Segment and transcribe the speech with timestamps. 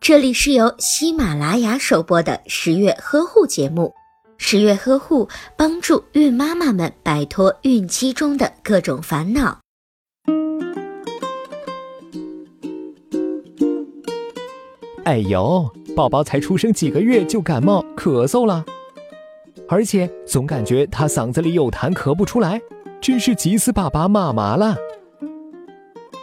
[0.00, 3.92] 这里是由喜马拉雅首播的十月呵护节目。
[4.36, 9.60] 十月呵护帮助孕妈妈们摆脱孕期中的各种烦恼。
[15.04, 18.64] 哎呦，宝宝才出生几个月就感冒咳嗽了，
[19.68, 22.60] 而且总感觉他嗓子里有痰咳不出来，
[23.00, 24.76] 真是急死爸爸妈妈了。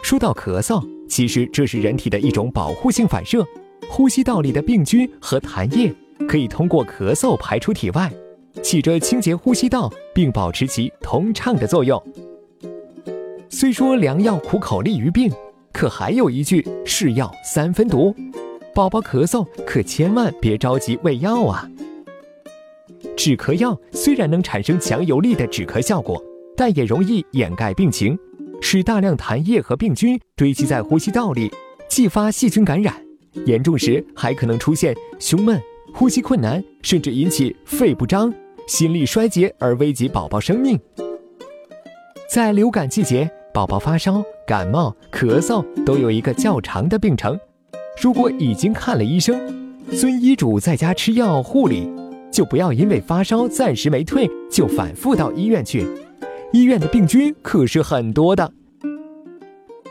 [0.02, 3.46] 说到咳嗽，其实这是人体的一种保护性反射，
[3.86, 5.94] 呼吸道里的病菌和痰液
[6.26, 8.10] 可以通过咳嗽排出体外，
[8.62, 12.02] 起着清洁呼吸道并保持其通畅的作用。
[13.50, 15.30] 虽说良药苦口利于病，
[15.70, 18.16] 可还有一句是药三分毒。
[18.74, 21.70] 宝宝咳嗽，可千万别着急喂药啊！
[23.14, 26.18] 止咳药虽然能产生强有力的止咳效果，
[26.56, 28.18] 但也容易掩盖病情，
[28.62, 31.52] 使大量痰液和病菌堆积在呼吸道里，
[31.88, 32.94] 继发细菌感染。
[33.44, 35.60] 严重时还可能出现胸闷、
[35.92, 38.32] 呼吸困难，甚至引起肺不张、
[38.68, 40.78] 心力衰竭而危及宝宝生命。
[42.30, 47.38] 在流感季节，宝宝发烧、感冒、咳嗽都有一个较长的病程。
[48.00, 51.90] 如果已经看了医生，遵医嘱在家吃药护理，
[52.30, 55.84] 就不要因为发烧暂时没退就反复到医院去。
[56.52, 58.52] 医院的病菌可是很多的。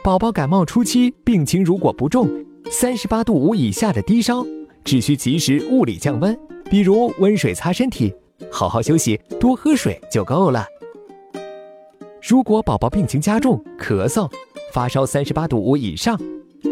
[0.04, 2.30] 宝宝感冒初期病情如果不重，
[2.70, 4.46] 三十八度五以下的低烧，
[4.84, 6.38] 只需及时物理降温，
[6.70, 8.14] 比如温水擦身体，
[8.52, 10.66] 好好休息，多喝水就够了。
[12.22, 14.32] 如果宝宝病情加重，咳嗽、
[14.72, 16.20] 发烧三十八度五以上。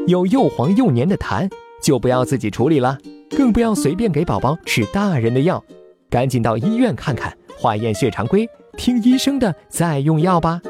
[0.06, 1.52] 有又黄又黏的痰，
[1.82, 2.96] 就不要自己处理了，
[3.32, 5.64] 更不要随便给宝宝吃大人的药，
[6.12, 8.48] 赶紧到医院看看，化验血常规，
[8.80, 10.62] 听医生的再用药吧。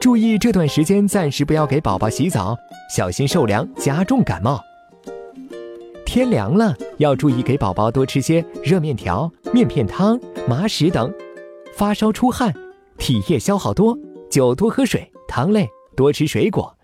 [0.00, 2.56] 注意这段时间暂时不要给宝宝洗澡，
[2.96, 4.58] 小心受凉加重感冒。
[6.06, 11.12] 天凉了，要注意给宝宝多吃些热面条、面片汤、麻食等。
[11.76, 12.54] 发烧出汗，
[12.96, 13.98] 体液消耗多，
[14.30, 16.74] 就多喝水，汤类多吃水果。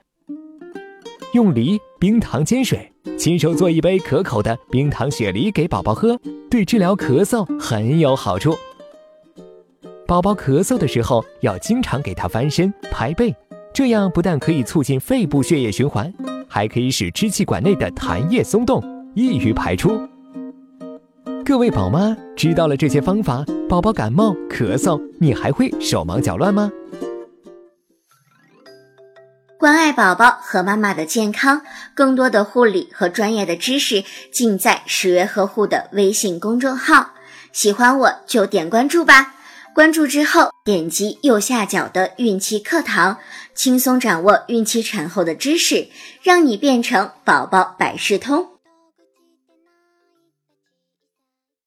[1.32, 6.20] 用梨、冰糖煎水，亲手做一杯可口的冰糖雪梨给宝宝喝，
[6.50, 8.54] 对治疗咳嗽很有好处。
[10.10, 13.32] 宝宝咳嗽的时候要经常给他翻身、拍背，
[13.72, 16.12] 这样不但可以促进肺部血液循环，
[16.48, 18.82] 还可以使支气管内的痰液松动，
[19.14, 20.00] 易于排出。
[21.44, 26.72] 各位宝妈知道了这些方法，宝宝感冒咳嗽，你还会手忙脚乱吗？
[29.60, 31.62] 关爱宝宝和妈妈的健康，
[31.94, 37.12] 更多的护理和专业的知识尽在十月呵护的微信公众号。
[37.52, 39.34] 喜欢我就点关注吧，
[39.74, 43.18] 关注之后点击右下角的孕期课堂，
[43.54, 45.88] 轻松掌握孕期产后的知识，
[46.22, 48.59] 让你变成宝宝百事通。